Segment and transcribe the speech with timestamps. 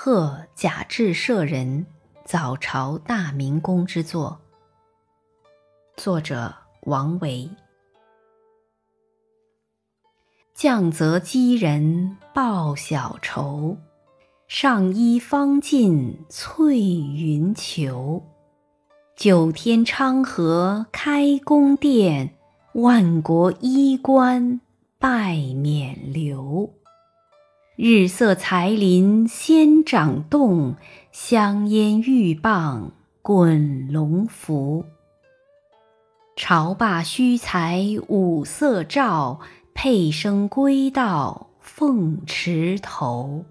[0.00, 1.84] 贺贾至舍人，
[2.24, 4.40] 早朝大明宫之作。
[5.96, 7.50] 作者王维。
[10.54, 13.76] 降泽积人报小仇，
[14.46, 18.22] 上衣方尽翠云裘。
[19.16, 22.36] 九天昌河开宫殿，
[22.74, 24.60] 万国衣冠
[25.00, 26.70] 拜冕旒。
[27.80, 30.74] 日色才林仙掌动，
[31.12, 32.90] 香烟玉棒
[33.22, 34.84] 滚龙浮。
[36.34, 39.38] 朝罢须裁五色诏，
[39.74, 43.44] 佩声归到凤池头。